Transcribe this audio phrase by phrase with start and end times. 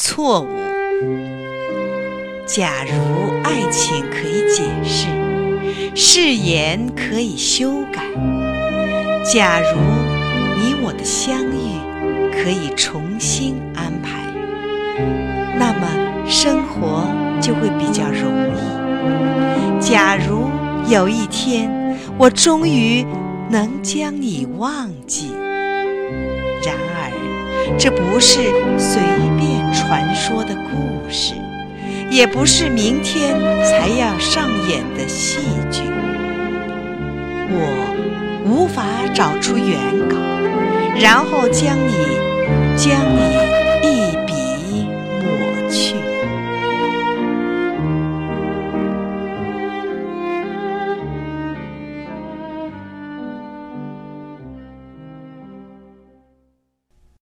[0.00, 0.48] 错误。
[2.46, 5.08] 假如爱情可以解释，
[5.96, 8.00] 誓言可以修改；
[9.24, 9.76] 假如
[10.56, 11.80] 你我的相遇
[12.32, 14.32] 可以重新安排，
[15.58, 17.04] 那么生活
[17.40, 19.80] 就会比较容易。
[19.80, 20.48] 假如
[20.88, 23.04] 有一天我终于
[23.50, 25.32] 能将你忘记，
[26.64, 28.38] 然而这不是
[28.78, 29.02] 随
[29.36, 29.57] 便
[30.48, 31.34] 的故事。
[32.10, 35.40] 也不是明天才要上演的戏
[35.70, 35.82] 剧。
[37.50, 37.94] 我
[38.46, 38.82] 无法
[39.14, 40.16] 找出原稿，
[40.98, 41.92] 然后将你
[42.76, 43.07] 将